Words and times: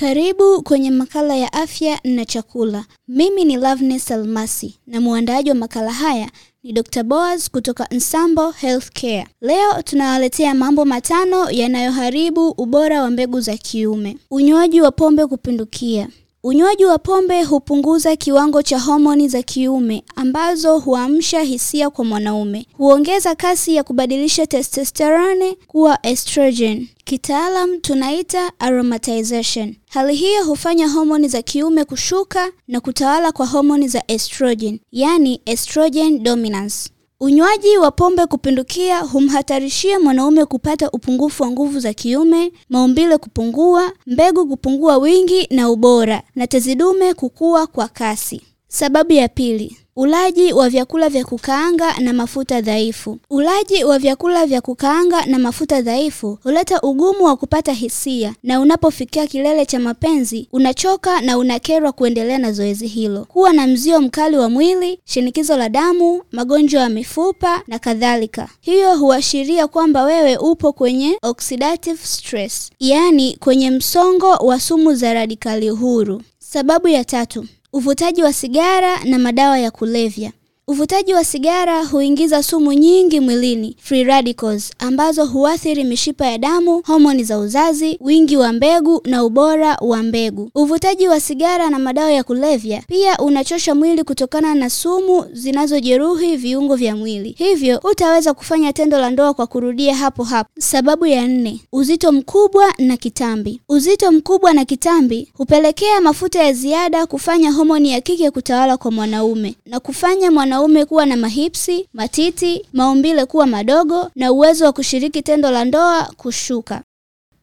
Karibu 0.00 0.62
kwenye 0.62 0.90
makala 0.90 1.36
ya 1.36 1.52
afya 1.52 2.00
na 2.04 2.24
chakula. 2.24 2.84
Mimi 3.08 3.44
ni 3.44 3.56
Loveness 3.56 4.10
Almasi 4.10 4.78
na 4.86 5.00
mwandaaji 5.00 5.48
wa 5.50 5.54
makala 5.54 5.92
haya 5.92 6.30
ni 6.62 6.72
Dr. 6.72 7.02
Boaz 7.02 7.50
kutoka 7.50 7.88
Nsambo 7.90 8.50
Healthcare. 8.50 9.26
Leo 9.40 9.82
tunawaletea 9.84 10.54
mambo 10.54 10.84
matano 10.84 11.50
yanayoharibu 11.50 12.48
ubora 12.48 13.02
wa 13.02 13.10
mbegu 13.10 13.40
za 13.40 13.56
kiume. 13.56 14.18
Unywaji 14.30 14.80
wa 14.80 14.90
pombe 14.90 15.26
kupindukia. 15.26 16.08
Unywaji 16.42 16.84
wa 16.84 16.98
pombe 16.98 17.42
hupunguza 17.42 18.16
kiwango 18.16 18.62
cha 18.62 18.78
homoni 18.78 19.28
za 19.28 19.42
kiume 19.42 20.04
ambazo 20.16 20.78
huamsha 20.78 21.40
hisia 21.42 21.90
kwa 21.90 22.04
mwanaume. 22.04 22.66
Huongeza 22.76 23.34
kasi 23.34 23.74
ya 23.74 23.84
kubadilisha 23.84 24.46
testosterone 24.46 25.56
kuwa 25.66 25.98
estrogen. 26.06 26.88
Kitaalam 27.04 27.80
tunaita 27.80 28.52
aromatization. 28.58 29.76
Hali 29.90 30.14
hiyo 30.14 30.44
hufanya 30.44 30.88
homoni 30.88 31.28
za 31.28 31.42
kiume 31.42 31.84
kushuka 31.84 32.52
na 32.68 32.80
kutawala 32.80 33.32
kwa 33.32 33.46
homoni 33.46 33.88
za 33.88 34.02
estrogen, 34.08 34.80
yani 34.92 35.40
estrogen 35.46 36.22
dominance. 36.22 36.90
Unywaji 37.20 37.78
wa 37.78 37.90
pombe 37.90 38.26
kupindukia 38.26 39.00
humhatarishia 39.00 40.00
mwanaume 40.00 40.44
kupata 40.44 40.90
upungufu 40.90 41.42
wa 41.42 41.50
nguvu 41.50 41.80
za 41.80 41.92
kiume, 41.94 42.52
maumbile 42.68 43.18
kupungua, 43.18 43.92
mbegu 44.06 44.46
kupungua 44.46 44.96
wingi 44.98 45.46
na 45.50 45.70
ubora, 45.70 46.22
na 46.34 46.46
tezi 46.46 46.74
dume 46.74 47.14
kukua 47.14 47.66
kwa 47.66 47.88
kasi. 47.88 48.40
Sababu 48.68 49.12
ya 49.12 49.28
pili, 49.28 49.76
ulaji 50.00 50.52
wa 50.52 50.68
vyakula 50.68 51.08
vya 51.08 51.24
kukaanga 51.24 51.94
na 52.00 52.12
mafuta 52.12 52.60
dhaifu. 52.60 53.18
Ulaji 53.30 53.84
wa 53.84 53.98
vyakula 53.98 54.46
vya 54.46 54.60
kukaanga 54.60 55.26
na 55.26 55.38
mafuta 55.38 55.82
dhaifu 55.82 56.38
huleta 56.42 56.80
ugumu 56.80 57.24
wa 57.24 57.36
kupata 57.36 57.72
hisia, 57.72 58.34
na 58.42 58.60
unapofikia 58.60 59.26
kilele 59.26 59.66
cha 59.66 59.78
mapenzi 59.78 60.48
unachoka 60.52 61.20
na 61.20 61.38
unakerwa 61.38 61.92
kuendelea 61.92 62.38
na 62.38 62.52
zoezi 62.52 62.86
hilo. 62.86 63.24
Kuwa 63.24 63.52
na 63.52 63.66
mzio 63.66 64.00
mkali 64.00 64.36
wa 64.36 64.50
mwili, 64.50 64.98
shinikizo 65.04 65.56
la 65.56 65.68
damu, 65.68 66.22
magonjwa 66.32 66.82
ya 66.82 66.88
mifupa 66.88 67.62
na 67.66 67.78
kadhalika. 67.78 68.48
Hiyo 68.60 68.96
huashiria 68.98 69.66
kwamba 69.68 70.02
wewe 70.04 70.36
upo 70.36 70.72
kwenye 70.72 71.18
oxidative 71.22 71.98
stress, 72.04 72.70
yaani 72.80 73.36
kwenye 73.36 73.70
msongo 73.70 74.30
wa 74.30 74.60
sumu 74.60 74.94
za 74.94 75.14
radikali 75.14 75.68
huru. 75.68 76.22
Sababu 76.38 76.88
ya 76.88 77.04
tatu, 77.04 77.46
Uvutaji 77.72 78.22
wa 78.22 78.32
sigara 78.32 79.04
na 79.04 79.18
madawa 79.18 79.58
ya 79.58 79.70
kulevya. 79.70 80.32
Uvutaji 80.70 81.14
wa 81.14 81.24
sigara 81.24 81.84
huingiza 81.84 82.42
sumu 82.42 82.72
nyingi 82.72 83.20
mwilini, 83.20 83.76
free 83.82 84.04
radicals, 84.04 84.72
ambazo 84.78 85.24
huathiri 85.26 85.84
mishipa 85.84 86.26
ya 86.26 86.38
damu, 86.38 86.82
homoni 86.86 87.24
za 87.24 87.38
uzazi, 87.38 87.98
wingi 88.00 88.36
wa 88.36 88.52
mbegu 88.52 89.00
na 89.04 89.24
ubora 89.24 89.76
wa 89.80 90.02
mbegu. 90.02 90.50
Uvutaji 90.54 91.08
wa 91.08 91.20
sigara 91.20 91.70
na 91.70 91.78
madawa 91.78 92.12
ya 92.12 92.22
kulevya 92.24 92.82
pia 92.88 93.18
unachosha 93.18 93.74
mwili 93.74 94.04
kutokana 94.04 94.54
na 94.54 94.70
sumu 94.70 95.24
zinazojeruhi 95.32 96.36
viungo 96.36 96.76
vya 96.76 96.96
mwili, 96.96 97.34
hivyo 97.38 97.78
hutaweza 97.82 98.34
kufanya 98.34 98.72
tendo 98.72 98.98
la 98.98 99.10
ndoa 99.10 99.34
kwa 99.34 99.46
kurudia 99.46 99.96
hapo 99.96 100.24
hapo. 100.24 100.50
Sababu 100.58 101.06
ya 101.06 101.28
nne, 101.28 101.60
uzito 101.72 102.12
mkubwa 102.12 102.64
na 102.78 102.96
kitambi. 102.96 103.60
Uzito 103.68 104.12
mkubwa 104.12 104.52
na 104.52 104.64
kitambi 104.64 105.28
hupelekea 105.34 106.00
mafuta 106.00 106.42
ya 106.42 106.52
ziada 106.52 107.06
kufanya 107.06 107.50
homoni 107.52 107.90
ya 107.92 108.00
kike 108.00 108.30
kutawala 108.30 108.76
kwa 108.76 108.90
mwanaume 108.90 109.54
na 109.66 109.80
kufanya 109.80 110.30
mwanaume 110.30 110.57
ume 110.62 110.84
kuwa 110.84 111.06
na 111.06 111.16
mahipsi, 111.16 111.88
matiti, 111.92 112.66
maumbile 112.72 113.24
kuwa 113.26 113.46
madogo 113.46 114.10
na 114.14 114.32
uwezo 114.32 114.64
wa 114.64 114.72
kushiriki 114.72 115.22
tendo 115.22 115.50
la 115.50 115.64
ndoa 115.64 116.02
kushuka. 116.16 116.82